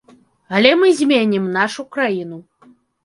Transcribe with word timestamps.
Але 0.59 0.71
мы 0.83 0.87
зменім 1.01 1.45
нашу 1.59 1.81
краіну. 1.97 2.41